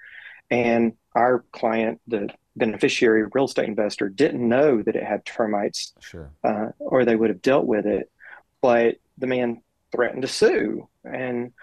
And 0.50 0.94
our 1.16 1.46
client, 1.52 2.02
the 2.08 2.30
beneficiary 2.56 3.24
real 3.32 3.46
estate 3.46 3.68
investor, 3.68 4.10
didn't 4.10 4.48
know 4.48 4.82
that 4.82 4.96
it 4.96 5.04
had 5.04 5.26
termites, 5.26 5.94
sure. 6.00 6.32
uh, 6.44 6.70
or 6.80 7.06
they 7.06 7.16
would 7.16 7.30
have 7.30 7.42
dealt 7.42 7.66
with 7.66 7.86
it. 7.86 8.12
But 8.62 8.96
the 9.18 9.28
man 9.28 9.62
threatened 9.92 10.24
to 10.24 10.28
sue. 10.28 10.90
And 11.04 11.54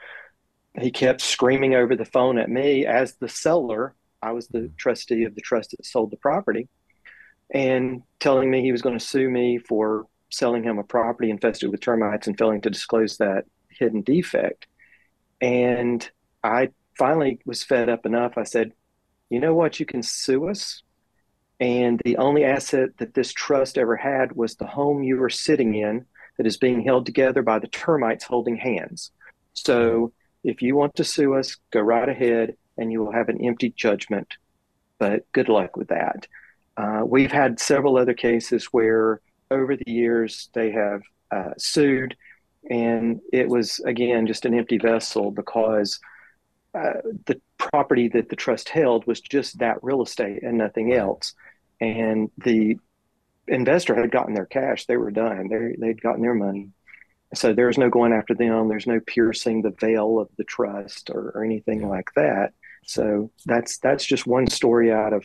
he 0.78 0.90
kept 0.90 1.20
screaming 1.20 1.74
over 1.74 1.96
the 1.96 2.04
phone 2.04 2.38
at 2.38 2.48
me 2.48 2.86
as 2.86 3.14
the 3.16 3.28
seller 3.28 3.94
I 4.22 4.32
was 4.32 4.48
the 4.48 4.58
mm-hmm. 4.58 4.76
trustee 4.76 5.24
of 5.24 5.34
the 5.34 5.40
trust 5.40 5.70
that 5.72 5.84
sold 5.86 6.10
the 6.10 6.16
property, 6.16 6.68
and 7.52 8.02
telling 8.18 8.50
me 8.50 8.62
he 8.62 8.72
was 8.72 8.82
going 8.82 8.98
to 8.98 9.04
sue 9.04 9.28
me 9.28 9.58
for 9.58 10.06
selling 10.30 10.62
him 10.62 10.78
a 10.78 10.84
property 10.84 11.30
infested 11.30 11.70
with 11.70 11.80
termites 11.80 12.26
and 12.26 12.38
failing 12.38 12.60
to 12.60 12.70
disclose 12.70 13.16
that 13.16 13.44
hidden 13.68 14.02
defect. 14.02 14.66
And 15.40 16.08
I 16.44 16.68
finally 16.96 17.40
was 17.44 17.64
fed 17.64 17.88
up 17.88 18.06
enough. 18.06 18.36
I 18.36 18.44
said, 18.44 18.72
you 19.28 19.40
know 19.40 19.54
what? 19.54 19.80
You 19.80 19.86
can 19.86 20.02
sue 20.02 20.48
us. 20.48 20.82
And 21.58 22.00
the 22.04 22.16
only 22.16 22.44
asset 22.44 22.90
that 22.98 23.14
this 23.14 23.32
trust 23.32 23.76
ever 23.76 23.96
had 23.96 24.32
was 24.32 24.54
the 24.54 24.66
home 24.66 25.02
you 25.02 25.16
were 25.16 25.30
sitting 25.30 25.74
in 25.74 26.06
that 26.36 26.46
is 26.46 26.56
being 26.56 26.82
held 26.82 27.06
together 27.06 27.42
by 27.42 27.58
the 27.58 27.68
termites 27.68 28.24
holding 28.24 28.56
hands. 28.56 29.10
So 29.52 29.90
mm-hmm. 29.90 30.48
if 30.48 30.62
you 30.62 30.76
want 30.76 30.94
to 30.96 31.04
sue 31.04 31.34
us, 31.34 31.56
go 31.70 31.80
right 31.80 32.08
ahead 32.08 32.56
and 32.80 32.90
you 32.90 33.00
will 33.00 33.12
have 33.12 33.28
an 33.28 33.44
empty 33.44 33.72
judgment. 33.76 34.34
But 34.98 35.30
good 35.32 35.48
luck 35.48 35.76
with 35.76 35.88
that. 35.88 36.26
Uh, 36.76 37.02
we've 37.04 37.30
had 37.30 37.60
several 37.60 37.96
other 37.96 38.14
cases 38.14 38.66
where 38.66 39.20
over 39.50 39.76
the 39.76 39.90
years 39.90 40.48
they 40.54 40.70
have 40.72 41.02
uh, 41.30 41.50
sued, 41.58 42.16
and 42.68 43.20
it 43.32 43.48
was 43.48 43.80
again 43.80 44.26
just 44.26 44.46
an 44.46 44.54
empty 44.54 44.78
vessel 44.78 45.30
because 45.30 46.00
uh, 46.74 47.00
the 47.26 47.40
property 47.58 48.08
that 48.08 48.28
the 48.28 48.36
trust 48.36 48.68
held 48.68 49.06
was 49.06 49.20
just 49.20 49.58
that 49.58 49.82
real 49.82 50.02
estate 50.02 50.42
and 50.42 50.56
nothing 50.56 50.92
else. 50.92 51.34
And 51.80 52.30
the 52.38 52.78
investor 53.48 53.94
had 53.94 54.10
gotten 54.10 54.34
their 54.34 54.46
cash; 54.46 54.86
they 54.86 54.96
were 54.96 55.10
done. 55.10 55.48
They 55.48 55.76
they'd 55.78 56.02
gotten 56.02 56.22
their 56.22 56.34
money. 56.34 56.70
So 57.34 57.52
there's 57.52 57.78
no 57.78 57.90
going 57.90 58.12
after 58.12 58.34
them. 58.34 58.68
There's 58.68 58.86
no 58.86 59.00
piercing 59.00 59.62
the 59.62 59.74
veil 59.80 60.18
of 60.18 60.28
the 60.36 60.44
trust 60.44 61.10
or, 61.10 61.30
or 61.34 61.44
anything 61.44 61.88
like 61.88 62.08
that. 62.16 62.54
So 62.84 63.30
that's 63.46 63.78
that's 63.78 64.04
just 64.04 64.26
one 64.26 64.48
story 64.48 64.92
out 64.92 65.12
of 65.12 65.24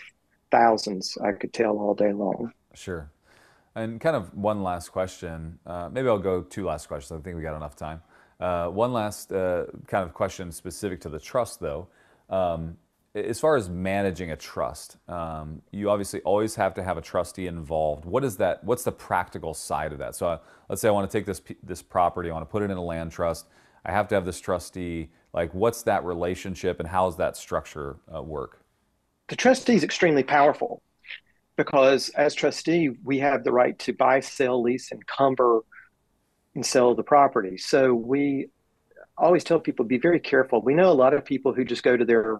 thousands 0.52 1.18
I 1.24 1.32
could 1.32 1.54
tell 1.54 1.78
all 1.78 1.94
day 1.94 2.14
long. 2.14 2.52
Sure. 2.74 3.10
And 3.76 4.00
kind 4.00 4.16
of 4.16 4.34
one 4.34 4.64
last 4.64 4.90
question. 4.90 5.60
Uh, 5.66 5.90
maybe 5.92 6.08
I'll 6.08 6.18
go 6.18 6.42
two 6.42 6.66
last 6.66 6.88
questions. 6.88 7.20
I 7.20 7.24
think 7.24 7.36
we 7.36 7.42
got 7.42 7.56
enough 7.56 7.76
time. 7.76 8.02
Uh, 8.40 8.68
one 8.68 8.94
last 8.94 9.32
uh, 9.32 9.66
kind 9.88 10.06
of 10.06 10.14
question 10.14 10.52
specific 10.52 11.02
to 11.02 11.10
the 11.10 11.20
trust, 11.20 11.60
though. 11.60 11.88
Um, 12.30 12.78
as 13.14 13.40
far 13.40 13.56
as 13.56 13.70
managing 13.70 14.32
a 14.32 14.36
trust, 14.36 14.98
um, 15.10 15.62
you 15.72 15.90
obviously 15.90 16.22
always 16.22 16.56
have 16.56 16.74
to 16.74 16.84
have 16.84 16.98
a 16.98 17.02
trustee 17.02 17.48
involved. 17.48 18.04
What 18.04 18.26
is 18.26 18.38
that? 18.38 18.64
What's 18.64 18.84
the 18.84 18.92
practical 18.92 19.54
side 19.54 19.94
of 19.94 20.00
that? 20.00 20.16
So, 20.16 20.28
uh, 20.28 20.38
let's 20.68 20.82
say 20.82 20.90
I 20.90 20.92
want 20.92 21.10
to 21.10 21.18
take 21.18 21.26
this 21.26 21.42
this 21.64 21.82
property, 21.82 22.30
I 22.30 22.34
want 22.34 22.44
to 22.44 22.52
put 22.52 22.62
it 22.62 22.72
in 22.72 22.78
a 22.78 22.84
land 22.84 23.12
trust. 23.12 23.48
I 23.86 23.92
have 23.92 24.08
to 24.10 24.16
have 24.16 24.26
this 24.26 24.40
trustee. 24.40 25.10
Like, 25.36 25.54
what's 25.54 25.84
that 25.84 26.06
relationship 26.06 26.80
and 26.80 26.88
how 26.88 27.08
does 27.08 27.18
that 27.18 27.36
structure 27.36 27.98
uh, 28.14 28.24
work? 28.24 28.62
The 29.28 29.36
trustee 29.36 29.76
is 29.76 29.84
extremely 29.84 30.24
powerful 30.24 30.82
because 31.58 32.08
as 32.10 32.34
trustee, 32.34 32.92
we 33.04 33.20
have 33.20 33.44
the 33.44 33.52
right 33.52 33.78
to 33.80 33.92
buy, 33.92 34.22
sell, 34.22 34.62
lease, 34.62 34.94
encumber, 34.94 35.60
and 36.56 36.66
sell 36.66 36.96
the 36.96 37.04
property. 37.04 37.58
So 37.58 37.94
we 37.94 38.48
always 39.18 39.44
tell 39.44 39.60
people 39.60 39.84
be 39.84 39.98
very 39.98 40.22
careful. 40.22 40.62
We 40.62 40.74
know 40.74 40.90
a 40.90 40.94
lot 40.94 41.14
of 41.14 41.26
people 41.26 41.54
who 41.54 41.66
just 41.66 41.84
go 41.84 41.98
to 41.98 42.06
their 42.06 42.40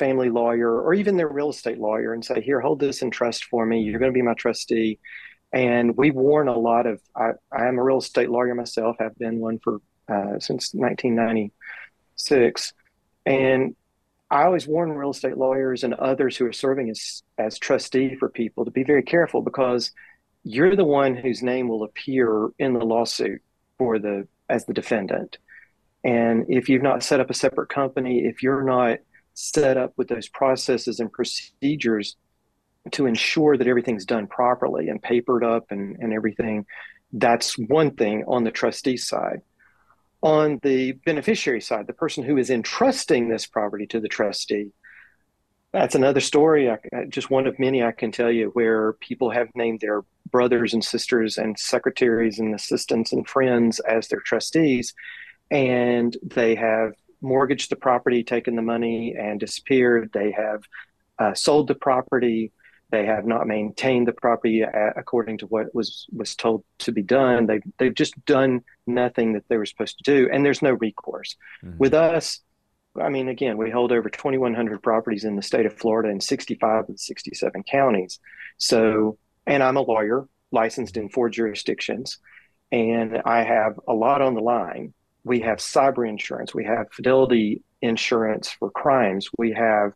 family 0.00 0.28
lawyer 0.28 0.82
or 0.82 0.92
even 0.92 1.16
their 1.16 1.28
real 1.28 1.50
estate 1.50 1.78
lawyer 1.78 2.14
and 2.14 2.24
say, 2.24 2.40
Here, 2.40 2.60
hold 2.60 2.80
this 2.80 3.00
in 3.02 3.12
trust 3.12 3.44
for 3.44 3.64
me. 3.64 3.80
You're 3.80 4.00
going 4.00 4.12
to 4.12 4.16
be 4.16 4.22
my 4.22 4.34
trustee. 4.34 4.98
And 5.52 5.96
we 5.96 6.10
warn 6.10 6.48
a 6.48 6.58
lot 6.58 6.86
of, 6.86 7.00
I, 7.14 7.30
I 7.56 7.68
am 7.68 7.78
a 7.78 7.84
real 7.84 7.98
estate 7.98 8.28
lawyer 8.28 8.56
myself, 8.56 8.96
I've 8.98 9.16
been 9.16 9.38
one 9.38 9.60
for 9.60 9.80
uh, 10.08 10.40
since 10.40 10.74
1996. 12.16 12.72
And 13.26 13.74
I 14.30 14.44
always 14.44 14.66
warn 14.66 14.90
real 14.92 15.10
estate 15.10 15.36
lawyers 15.36 15.84
and 15.84 15.94
others 15.94 16.36
who 16.36 16.46
are 16.46 16.52
serving 16.52 16.90
as, 16.90 17.22
as 17.38 17.58
trustee 17.58 18.16
for 18.16 18.28
people 18.28 18.64
to 18.64 18.70
be 18.70 18.82
very 18.82 19.02
careful 19.02 19.42
because 19.42 19.92
you're 20.42 20.76
the 20.76 20.84
one 20.84 21.16
whose 21.16 21.42
name 21.42 21.68
will 21.68 21.84
appear 21.84 22.48
in 22.58 22.74
the 22.74 22.84
lawsuit 22.84 23.42
for 23.78 23.98
the 23.98 24.26
as 24.48 24.66
the 24.66 24.74
defendant. 24.74 25.38
And 26.02 26.44
if 26.48 26.68
you've 26.68 26.82
not 26.82 27.02
set 27.02 27.20
up 27.20 27.30
a 27.30 27.34
separate 27.34 27.70
company, 27.70 28.26
if 28.26 28.42
you're 28.42 28.62
not 28.62 28.98
set 29.32 29.78
up 29.78 29.94
with 29.96 30.08
those 30.08 30.28
processes 30.28 31.00
and 31.00 31.10
procedures 31.10 32.16
to 32.92 33.06
ensure 33.06 33.56
that 33.56 33.66
everything's 33.66 34.04
done 34.04 34.26
properly 34.26 34.90
and 34.90 35.00
papered 35.00 35.42
up 35.42 35.70
and, 35.70 35.96
and 35.98 36.12
everything, 36.12 36.66
that's 37.12 37.56
one 37.56 37.92
thing 37.92 38.24
on 38.28 38.44
the 38.44 38.50
trustee 38.50 38.98
side 38.98 39.40
on 40.24 40.58
the 40.62 40.92
beneficiary 41.04 41.60
side, 41.60 41.86
the 41.86 41.92
person 41.92 42.24
who 42.24 42.38
is 42.38 42.48
entrusting 42.48 43.28
this 43.28 43.46
property 43.46 43.86
to 43.86 44.00
the 44.00 44.08
trustee, 44.08 44.72
That's 45.72 45.96
another 45.96 46.20
story, 46.20 46.70
just 47.08 47.30
one 47.30 47.48
of 47.48 47.58
many 47.58 47.82
I 47.82 47.92
can 47.92 48.10
tell 48.12 48.30
you, 48.30 48.50
where 48.54 48.92
people 48.94 49.30
have 49.30 49.48
named 49.56 49.80
their 49.80 50.02
brothers 50.30 50.72
and 50.72 50.84
sisters 50.84 51.36
and 51.36 51.58
secretaries 51.58 52.38
and 52.38 52.54
assistants 52.54 53.12
and 53.12 53.28
friends 53.28 53.80
as 53.80 54.06
their 54.08 54.20
trustees, 54.20 54.94
and 55.50 56.16
they 56.22 56.54
have 56.54 56.92
mortgaged 57.20 57.70
the 57.70 57.76
property, 57.76 58.22
taken 58.22 58.54
the 58.56 58.62
money, 58.62 59.16
and 59.18 59.40
disappeared. 59.40 60.10
They 60.12 60.30
have 60.30 60.62
uh, 61.18 61.34
sold 61.34 61.66
the 61.68 61.74
property. 61.74 62.52
They 62.94 63.06
have 63.06 63.26
not 63.26 63.48
maintained 63.48 64.06
the 64.06 64.12
property 64.12 64.62
according 64.62 65.38
to 65.38 65.46
what 65.46 65.74
was 65.74 66.06
was 66.12 66.36
told 66.36 66.62
to 66.78 66.92
be 66.92 67.02
done. 67.02 67.46
They 67.46 67.60
they've 67.76 67.92
just 67.92 68.24
done 68.24 68.62
nothing 68.86 69.32
that 69.32 69.42
they 69.48 69.56
were 69.56 69.66
supposed 69.66 69.98
to 69.98 70.04
do, 70.04 70.28
and 70.32 70.46
there's 70.46 70.62
no 70.62 70.74
recourse. 70.74 71.34
Mm-hmm. 71.64 71.78
With 71.78 71.92
us, 71.92 72.40
I 72.94 73.08
mean, 73.08 73.28
again, 73.28 73.56
we 73.56 73.68
hold 73.68 73.90
over 73.90 74.08
2,100 74.08 74.80
properties 74.80 75.24
in 75.24 75.34
the 75.34 75.42
state 75.42 75.66
of 75.66 75.76
Florida 75.76 76.08
in 76.08 76.20
65 76.20 76.82
of 76.82 76.86
the 76.86 76.98
67 76.98 77.64
counties. 77.64 78.20
So, 78.58 79.18
and 79.44 79.60
I'm 79.60 79.76
a 79.76 79.82
lawyer 79.82 80.28
licensed 80.52 80.96
in 80.96 81.08
four 81.08 81.28
jurisdictions, 81.28 82.20
and 82.70 83.22
I 83.24 83.42
have 83.42 83.80
a 83.88 83.92
lot 83.92 84.22
on 84.22 84.34
the 84.34 84.40
line. 84.40 84.94
We 85.24 85.40
have 85.40 85.58
cyber 85.58 86.08
insurance, 86.08 86.54
we 86.54 86.64
have 86.64 86.92
fidelity 86.92 87.62
insurance 87.82 88.50
for 88.50 88.70
crimes, 88.70 89.28
we 89.36 89.50
have 89.50 89.94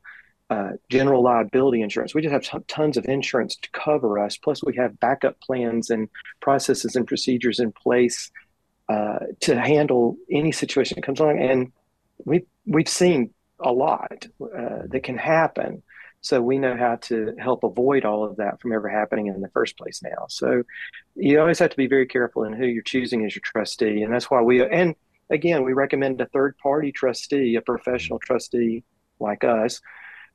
uh, 0.50 0.70
general 0.88 1.22
liability 1.22 1.82
insurance. 1.82 2.14
We 2.14 2.22
just 2.22 2.32
have 2.32 2.42
t- 2.42 2.64
tons 2.68 2.96
of 2.96 3.04
insurance 3.04 3.56
to 3.56 3.70
cover 3.72 4.18
us. 4.18 4.36
Plus, 4.36 4.64
we 4.64 4.76
have 4.76 4.98
backup 4.98 5.38
plans 5.40 5.90
and 5.90 6.08
processes 6.40 6.96
and 6.96 7.06
procedures 7.06 7.60
in 7.60 7.72
place 7.72 8.30
uh, 8.88 9.18
to 9.40 9.60
handle 9.60 10.16
any 10.30 10.52
situation 10.52 10.96
that 10.96 11.02
comes 11.02 11.20
along. 11.20 11.38
And 11.38 11.72
we 12.24 12.46
we've 12.66 12.88
seen 12.88 13.34
a 13.60 13.72
lot 13.72 14.26
uh, 14.40 14.86
that 14.86 15.02
can 15.02 15.18
happen. 15.18 15.82
So 16.20 16.40
we 16.40 16.58
know 16.58 16.76
how 16.76 16.96
to 17.02 17.34
help 17.38 17.62
avoid 17.62 18.04
all 18.04 18.24
of 18.24 18.36
that 18.36 18.60
from 18.60 18.72
ever 18.72 18.88
happening 18.88 19.28
in 19.28 19.40
the 19.40 19.50
first 19.50 19.76
place 19.76 20.02
now. 20.02 20.26
So 20.28 20.62
you 21.14 21.40
always 21.40 21.58
have 21.60 21.70
to 21.70 21.76
be 21.76 21.86
very 21.86 22.06
careful 22.06 22.44
in 22.44 22.52
who 22.52 22.66
you're 22.66 22.82
choosing 22.82 23.24
as 23.24 23.34
your 23.34 23.42
trustee. 23.44 24.02
And 24.02 24.12
that's 24.12 24.30
why 24.30 24.42
we, 24.42 24.64
and 24.64 24.94
again, 25.30 25.64
we 25.64 25.74
recommend 25.74 26.20
a 26.20 26.26
third 26.26 26.56
party 26.58 26.90
trustee, 26.90 27.54
a 27.54 27.60
professional 27.60 28.18
trustee 28.18 28.82
like 29.20 29.44
us, 29.44 29.80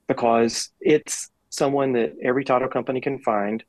because 0.07 0.69
it's 0.79 1.29
someone 1.49 1.93
that 1.93 2.15
every 2.21 2.43
title 2.43 2.67
company 2.67 3.01
can 3.01 3.19
find. 3.19 3.63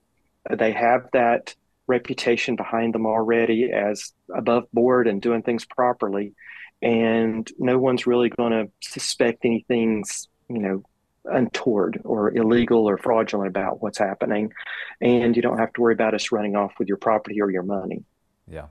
Uh, 0.49 0.57
they 0.57 0.73
have 0.73 1.09
that 1.13 1.55
reputation 1.87 2.57
behind 2.57 2.95
them 2.95 3.07
already 3.07 3.71
as 3.71 4.13
above 4.35 4.65
board 4.73 5.07
and 5.07 5.21
doing 5.21 5.43
things 5.43 5.65
properly. 5.65 6.33
And 6.81 7.51
no 7.59 7.79
one's 7.79 8.07
really 8.07 8.31
going 8.31 8.53
to 8.53 8.71
suspect 8.81 9.45
anything's 9.45 10.29
you 10.49 10.59
know 10.59 10.83
untoward 11.27 12.01
or 12.05 12.35
illegal 12.37 12.89
or 12.89 12.99
fraudulent 12.99 13.49
about 13.49 13.83
what's 13.83 13.99
happening. 13.99 14.53
And 15.01 15.35
you 15.37 15.43
don't 15.43 15.59
have 15.59 15.73
to 15.75 15.81
worry 15.81 15.95
about 15.95 16.15
us 16.15 16.33
running 16.33 16.57
off 16.57 16.73
with 16.79 16.89
your 16.89 16.99
property 16.99 17.41
or 17.41 17.51
your 17.51 17.63
money. 17.63 18.05
Yeah. 18.47 18.67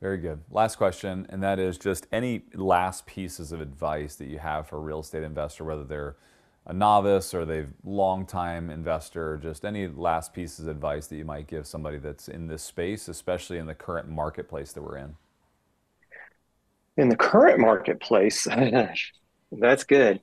Very 0.00 0.18
good. 0.18 0.40
Last 0.50 0.76
question 0.76 1.26
and 1.28 1.42
that 1.42 1.58
is 1.58 1.78
just 1.78 2.06
any 2.12 2.42
last 2.54 3.06
pieces 3.06 3.52
of 3.52 3.60
advice 3.60 4.16
that 4.16 4.26
you 4.26 4.38
have 4.38 4.68
for 4.68 4.76
a 4.76 4.80
real 4.80 5.00
estate 5.00 5.22
investor 5.22 5.64
whether 5.64 5.84
they're 5.84 6.16
a 6.66 6.72
novice 6.72 7.34
or 7.34 7.44
they've 7.44 7.72
long 7.84 8.24
time 8.24 8.70
investor 8.70 9.38
just 9.42 9.64
any 9.64 9.88
last 9.88 10.32
pieces 10.32 10.66
of 10.66 10.68
advice 10.68 11.08
that 11.08 11.16
you 11.16 11.24
might 11.24 11.46
give 11.46 11.66
somebody 11.66 11.98
that's 11.98 12.28
in 12.28 12.46
this 12.46 12.62
space 12.62 13.08
especially 13.08 13.58
in 13.58 13.66
the 13.66 13.74
current 13.74 14.08
marketplace 14.08 14.72
that 14.72 14.82
we're 14.82 14.96
in 14.96 15.16
in 16.96 17.08
the 17.08 17.16
current 17.16 17.58
marketplace, 17.58 18.46
that's 19.52 19.84
good. 19.84 20.20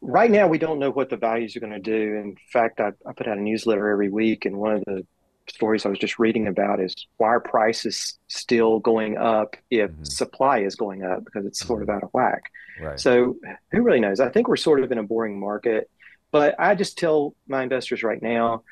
Right 0.00 0.30
now, 0.30 0.46
we 0.46 0.58
don't 0.58 0.78
know 0.78 0.90
what 0.90 1.10
the 1.10 1.16
values 1.16 1.54
are 1.56 1.60
going 1.60 1.72
to 1.72 1.78
do. 1.78 2.14
In 2.16 2.36
fact, 2.50 2.80
I, 2.80 2.92
I, 3.06 3.12
put 3.14 3.28
out 3.28 3.36
a 3.36 3.42
newsletter 3.42 3.90
every 3.90 4.08
week, 4.08 4.46
and 4.46 4.56
one 4.56 4.76
of 4.76 4.84
the 4.84 5.06
stories 5.50 5.84
I 5.84 5.88
was 5.88 5.98
just 5.98 6.18
reading 6.18 6.46
about 6.46 6.80
is 6.80 6.94
why 7.18 7.28
are 7.28 7.40
prices 7.40 8.18
still 8.28 8.78
going 8.78 9.16
up 9.16 9.56
if 9.70 9.90
mm-hmm. 9.90 10.04
supply 10.04 10.60
is 10.60 10.76
going 10.76 11.04
up 11.04 11.24
because 11.24 11.46
it's 11.46 11.60
sort 11.60 11.82
of 11.82 11.88
mm-hmm. 11.88 11.96
out 11.96 12.04
of 12.04 12.10
whack. 12.12 12.50
Right. 12.80 12.98
So, 12.98 13.36
who 13.72 13.82
really 13.82 14.00
knows? 14.00 14.20
I 14.20 14.30
think 14.30 14.48
we're 14.48 14.56
sort 14.56 14.82
of 14.82 14.90
in 14.90 14.98
a 14.98 15.02
boring 15.02 15.38
market, 15.38 15.90
but 16.30 16.54
I 16.58 16.74
just 16.74 16.96
tell 16.96 17.34
my 17.46 17.62
investors 17.62 18.02
right 18.02 18.22
now 18.22 18.62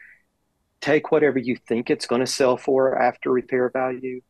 take 0.80 1.10
whatever 1.10 1.38
you 1.38 1.56
think 1.56 1.90
it's 1.90 2.06
going 2.06 2.20
to 2.20 2.26
sell 2.26 2.56
for 2.56 2.96
after 2.96 3.30
repair 3.30 3.70
value 3.70 4.20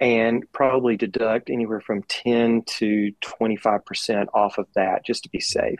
and 0.00 0.44
probably 0.52 0.96
deduct 0.96 1.50
anywhere 1.50 1.80
from 1.80 2.02
10 2.04 2.62
to 2.66 3.12
25% 3.22 4.26
off 4.34 4.58
of 4.58 4.66
that 4.74 5.04
just 5.04 5.22
to 5.24 5.28
be 5.28 5.40
safe. 5.40 5.78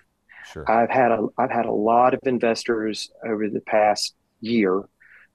Sure. 0.52 0.70
I've 0.70 0.90
had 0.90 1.12
a 1.12 1.26
I've 1.38 1.50
had 1.50 1.66
a 1.66 1.72
lot 1.72 2.14
of 2.14 2.20
investors 2.24 3.10
over 3.26 3.48
the 3.48 3.60
past 3.60 4.14
year 4.40 4.82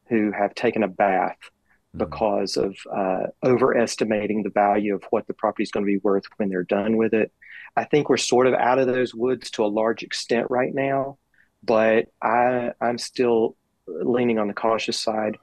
who 0.10 0.32
have 0.32 0.56
taken 0.56 0.84
a 0.84 0.88
bath 0.88 1.38
mm-hmm. 1.40 2.00
because 2.00 2.58
of 2.58 2.76
uh, 2.96 3.28
overestimating 3.44 4.44
the 4.44 4.50
value 4.50 4.96
of 4.96 5.04
what 5.10 5.28
the 5.28 5.34
property 5.34 5.64
is 5.64 5.72
going 5.72 5.86
to 5.86 5.92
be 5.92 5.98
worth 5.98 6.24
when 6.38 6.50
they're 6.50 6.64
done 6.64 6.98
with 6.98 7.14
it. 7.14 7.32
I 7.76 7.84
think 7.84 8.10
we're 8.10 8.18
sort 8.18 8.48
of 8.48 8.54
out 8.54 8.80
of 8.80 8.88
those 8.88 9.14
woods 9.14 9.52
to 9.52 9.66
a 9.66 9.68
large 9.68 10.04
extent 10.04 10.48
right 10.50 10.74
now, 10.74 11.18
but 11.64 12.08
I 12.22 12.72
I'm 12.82 12.98
still 12.98 13.56
leaning 13.88 14.40
on 14.40 14.48
the 14.48 14.54
cautious 14.54 15.00
side. 15.00 15.38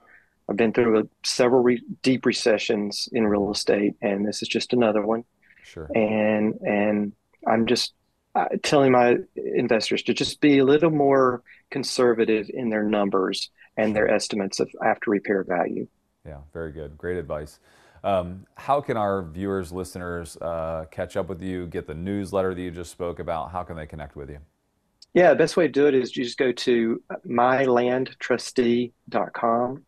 I've 0.49 0.57
been 0.57 0.73
through 0.73 0.99
a, 0.99 1.03
several 1.25 1.63
re- 1.63 1.83
deep 2.03 2.27
recessions 2.27 3.09
in 3.13 3.27
real 3.27 3.51
estate, 3.51 3.95
and 4.03 4.27
this 4.27 4.43
is 4.43 4.49
just 4.49 4.73
another 4.73 5.03
one. 5.03 5.25
Sure. 5.63 5.89
And 5.95 6.55
and 6.63 7.13
I'm 7.47 7.67
just 7.67 7.95
uh, 8.35 8.49
telling 8.63 8.93
my 8.93 9.17
investors 9.37 10.03
to 10.03 10.15
just 10.15 10.41
be 10.41 10.59
a 10.59 10.65
little 10.65 10.91
more 10.91 11.43
conservative 11.71 12.51
in 12.53 12.69
their 12.69 12.83
numbers 12.83 13.51
and 13.77 13.95
their 13.95 14.11
estimates 14.11 14.61
of 14.61 14.71
after 14.85 15.11
repair 15.11 15.45
value. 15.45 15.87
Yeah, 16.27 16.39
very 16.53 16.73
good. 16.73 16.97
Great 16.97 17.17
advice. 17.17 17.61
Um, 18.03 18.47
how 18.57 18.81
can 18.81 18.97
our 18.97 19.23
viewers, 19.23 19.73
listeners 19.73 20.37
uh, 20.41 20.87
catch 20.91 21.17
up 21.17 21.29
with 21.29 21.43
you, 21.43 21.67
get 21.67 21.87
the 21.87 21.95
newsletter 21.95 22.55
that 22.55 22.61
you 22.61 22.71
just 22.71 22.91
spoke 22.91 23.19
about? 23.19 23.51
How 23.51 23.63
can 23.63 23.77
they 23.77 23.87
connect 23.87 24.17
with 24.17 24.31
you? 24.31 24.39
Yeah, 25.15 25.31
the 25.31 25.37
best 25.37 25.57
way 25.57 25.67
to 25.67 25.73
do 25.73 25.87
it 25.87 25.95
is 25.95 26.17
you 26.17 26.25
just 26.25 26.39
go 26.39 26.53
to 26.53 27.03
mylandtrustee.com 27.27 29.85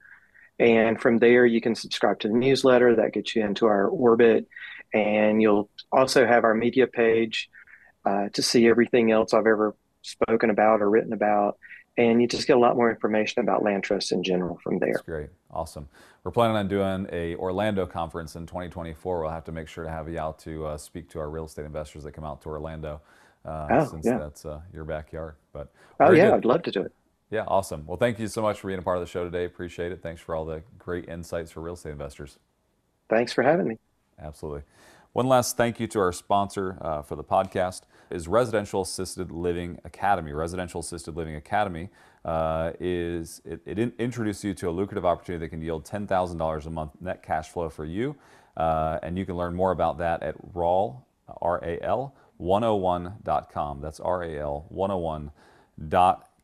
and 0.58 1.00
from 1.00 1.18
there, 1.18 1.44
you 1.44 1.60
can 1.60 1.74
subscribe 1.74 2.18
to 2.20 2.28
the 2.28 2.34
newsletter 2.34 2.96
that 2.96 3.12
gets 3.12 3.36
you 3.36 3.44
into 3.44 3.66
our 3.66 3.88
orbit. 3.88 4.48
And 4.94 5.42
you'll 5.42 5.68
also 5.92 6.26
have 6.26 6.44
our 6.44 6.54
media 6.54 6.86
page 6.86 7.50
uh, 8.04 8.28
to 8.32 8.42
see 8.42 8.68
everything 8.68 9.10
else 9.10 9.34
I've 9.34 9.46
ever 9.46 9.76
spoken 10.02 10.50
about 10.50 10.80
or 10.80 10.88
written 10.88 11.12
about. 11.12 11.58
And 11.98 12.20
you 12.20 12.28
just 12.28 12.46
get 12.46 12.56
a 12.56 12.60
lot 12.60 12.76
more 12.76 12.90
information 12.90 13.40
about 13.40 13.62
land 13.62 13.82
trusts 13.82 14.12
in 14.12 14.22
general 14.22 14.58
from 14.62 14.78
there. 14.78 14.92
That's 14.92 15.06
great. 15.06 15.30
Awesome. 15.50 15.88
We're 16.24 16.30
planning 16.30 16.56
on 16.56 16.68
doing 16.68 17.06
a 17.10 17.36
Orlando 17.36 17.86
conference 17.86 18.36
in 18.36 18.46
2024. 18.46 19.20
We'll 19.20 19.30
have 19.30 19.44
to 19.44 19.52
make 19.52 19.68
sure 19.68 19.84
to 19.84 19.90
have 19.90 20.08
you 20.08 20.18
out 20.18 20.38
to 20.40 20.66
uh, 20.66 20.76
speak 20.76 21.08
to 21.10 21.20
our 21.20 21.30
real 21.30 21.46
estate 21.46 21.64
investors 21.64 22.04
that 22.04 22.12
come 22.12 22.24
out 22.24 22.42
to 22.42 22.48
Orlando. 22.48 23.00
Uh, 23.46 23.68
oh, 23.70 23.84
since 23.86 24.04
yeah. 24.04 24.18
that's 24.18 24.44
uh, 24.44 24.60
your 24.74 24.84
backyard. 24.84 25.36
But 25.52 25.72
oh 26.00 26.10
yeah, 26.10 26.26
good. 26.26 26.34
I'd 26.34 26.44
love 26.44 26.62
to 26.64 26.72
do 26.72 26.82
it. 26.82 26.92
Yeah, 27.30 27.44
awesome. 27.46 27.86
Well, 27.86 27.96
thank 27.96 28.18
you 28.18 28.26
so 28.26 28.42
much 28.42 28.60
for 28.60 28.66
being 28.66 28.78
a 28.78 28.82
part 28.82 28.98
of 28.98 29.02
the 29.02 29.10
show 29.10 29.24
today. 29.24 29.44
Appreciate 29.44 29.92
it. 29.92 30.02
Thanks 30.02 30.20
for 30.20 30.34
all 30.34 30.44
the 30.44 30.62
great 30.78 31.08
insights 31.08 31.52
for 31.52 31.60
real 31.60 31.74
estate 31.74 31.90
investors. 31.90 32.38
Thanks 33.08 33.32
for 33.32 33.42
having 33.42 33.68
me. 33.68 33.78
Absolutely. 34.20 34.62
One 35.16 35.28
last 35.28 35.56
thank 35.56 35.80
you 35.80 35.86
to 35.86 35.98
our 36.00 36.12
sponsor 36.12 36.76
uh, 36.82 37.00
for 37.00 37.16
the 37.16 37.24
podcast 37.24 37.84
is 38.10 38.28
Residential 38.28 38.82
Assisted 38.82 39.30
Living 39.30 39.78
Academy. 39.82 40.34
Residential 40.34 40.80
Assisted 40.80 41.16
Living 41.16 41.36
Academy 41.36 41.88
uh, 42.26 42.72
is 42.80 43.40
it, 43.46 43.62
it 43.64 43.78
in, 43.78 43.94
introduces 43.98 44.44
you 44.44 44.52
to 44.52 44.68
a 44.68 44.70
lucrative 44.70 45.06
opportunity 45.06 45.46
that 45.46 45.48
can 45.48 45.62
yield 45.62 45.86
$10,000 45.86 46.66
a 46.66 46.70
month 46.70 46.90
net 47.00 47.22
cash 47.22 47.48
flow 47.48 47.70
for 47.70 47.86
you, 47.86 48.14
uh, 48.58 48.98
and 49.02 49.16
you 49.16 49.24
can 49.24 49.38
learn 49.38 49.54
more 49.54 49.70
about 49.70 49.96
that 49.96 50.22
at 50.22 50.34
RAL 50.52 51.06
R 51.40 51.64
A 51.64 51.82
L 51.82 52.14
101.com. 52.38 53.80
That's 53.80 54.00
R 54.00 54.22
A 54.22 54.38
L 54.38 54.66
101.com 54.70 55.30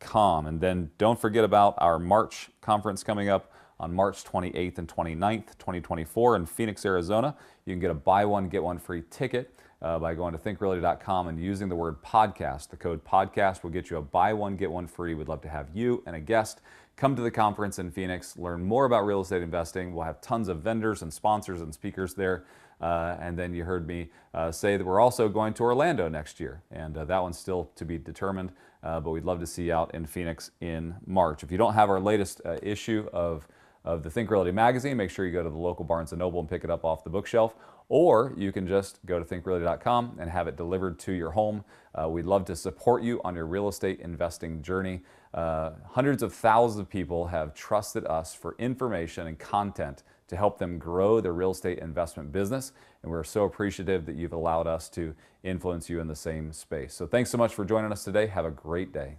com. 0.03 0.45
And 0.45 0.61
then 0.61 0.91
don't 0.97 1.19
forget 1.19 1.43
about 1.43 1.75
our 1.79 1.97
March 1.97 2.49
conference 2.61 3.03
coming 3.03 3.29
up 3.29 3.51
on 3.79 3.93
March 3.93 4.23
28th 4.23 4.77
and 4.77 4.87
29th, 4.87 5.57
2024 5.57 6.35
in 6.35 6.45
Phoenix, 6.45 6.85
Arizona. 6.85 7.35
You 7.65 7.73
can 7.73 7.79
get 7.79 7.91
a 7.91 7.95
buy 7.95 8.25
one, 8.25 8.49
get 8.49 8.63
one 8.63 8.77
free 8.77 9.03
ticket 9.09 9.53
uh, 9.81 9.99
by 9.99 10.13
going 10.13 10.33
to 10.33 10.39
thinkrealty.com 10.39 11.27
and 11.27 11.39
using 11.39 11.69
the 11.69 11.75
word 11.75 12.01
podcast. 12.01 12.69
The 12.69 12.77
code 12.77 13.03
podcast 13.03 13.63
will 13.63 13.71
get 13.71 13.89
you 13.89 13.97
a 13.97 14.01
buy 14.01 14.33
one, 14.33 14.55
get 14.55 14.71
one 14.71 14.87
free. 14.87 15.13
We'd 15.13 15.27
love 15.27 15.41
to 15.41 15.49
have 15.49 15.67
you 15.73 16.03
and 16.05 16.15
a 16.15 16.19
guest 16.19 16.61
come 16.95 17.15
to 17.15 17.21
the 17.21 17.31
conference 17.31 17.79
in 17.79 17.91
Phoenix, 17.91 18.37
learn 18.37 18.63
more 18.63 18.85
about 18.85 19.05
real 19.05 19.21
estate 19.21 19.41
investing. 19.41 19.93
We'll 19.93 20.05
have 20.05 20.21
tons 20.21 20.47
of 20.47 20.59
vendors 20.61 21.01
and 21.01 21.11
sponsors 21.11 21.61
and 21.61 21.73
speakers 21.73 22.13
there. 22.13 22.45
Uh, 22.81 23.15
and 23.19 23.37
then 23.37 23.53
you 23.53 23.63
heard 23.63 23.87
me 23.87 24.09
uh, 24.33 24.51
say 24.51 24.77
that 24.77 24.85
we're 24.85 24.99
also 24.99 25.29
going 25.29 25.53
to 25.53 25.63
Orlando 25.63 26.09
next 26.09 26.39
year, 26.39 26.61
and 26.71 26.97
uh, 26.97 27.05
that 27.05 27.21
one's 27.21 27.37
still 27.37 27.71
to 27.75 27.85
be 27.85 27.97
determined. 27.97 28.51
Uh, 28.83 28.99
but 28.99 29.11
we'd 29.11 29.23
love 29.23 29.39
to 29.39 29.47
see 29.47 29.67
you 29.67 29.73
out 29.73 29.93
in 29.95 30.05
Phoenix 30.05 30.51
in 30.59 30.93
March. 31.05 31.43
If 31.43 31.51
you 31.51 31.57
don't 31.57 31.73
have 31.73 31.89
our 31.89 32.01
latest 32.01 32.41
uh, 32.43 32.57
issue 32.61 33.07
of 33.13 33.47
of 33.85 34.03
the 34.03 34.09
Think 34.09 34.31
Realty 34.31 34.51
magazine, 34.51 34.97
make 34.97 35.09
sure 35.09 35.25
you 35.25 35.31
go 35.31 35.43
to 35.43 35.49
the 35.49 35.57
local 35.57 35.83
Barnes 35.83 36.13
& 36.13 36.13
Noble 36.13 36.39
and 36.39 36.49
pick 36.49 36.63
it 36.63 36.69
up 36.69 36.85
off 36.85 37.03
the 37.03 37.09
bookshelf. 37.09 37.55
Or 37.89 38.33
you 38.37 38.51
can 38.51 38.65
just 38.65 38.99
go 39.05 39.19
to 39.19 39.25
thinkrealty.com 39.25 40.17
and 40.19 40.29
have 40.29 40.47
it 40.47 40.55
delivered 40.55 40.99
to 40.99 41.11
your 41.11 41.31
home. 41.31 41.63
Uh, 41.93 42.07
we'd 42.09 42.25
love 42.25 42.45
to 42.45 42.55
support 42.55 43.03
you 43.03 43.21
on 43.23 43.35
your 43.35 43.45
real 43.45 43.67
estate 43.67 43.99
investing 43.99 44.61
journey. 44.61 45.01
Uh, 45.33 45.71
hundreds 45.85 46.23
of 46.23 46.33
thousands 46.33 46.79
of 46.79 46.89
people 46.89 47.27
have 47.27 47.53
trusted 47.53 48.05
us 48.05 48.33
for 48.33 48.55
information 48.57 49.27
and 49.27 49.37
content 49.37 50.03
to 50.27 50.37
help 50.37 50.57
them 50.57 50.77
grow 50.77 51.19
their 51.19 51.33
real 51.33 51.51
estate 51.51 51.79
investment 51.79 52.31
business. 52.31 52.71
And 53.01 53.11
we're 53.11 53.23
so 53.23 53.43
appreciative 53.43 54.05
that 54.05 54.15
you've 54.15 54.33
allowed 54.33 54.65
us 54.65 54.89
to 54.91 55.13
influence 55.43 55.89
you 55.89 55.99
in 55.99 56.07
the 56.07 56.15
same 56.15 56.53
space. 56.53 56.93
So 56.93 57.05
thanks 57.05 57.29
so 57.29 57.37
much 57.37 57.53
for 57.53 57.65
joining 57.65 57.91
us 57.91 58.03
today. 58.03 58.27
Have 58.27 58.45
a 58.45 58.51
great 58.51 58.93
day. 58.93 59.17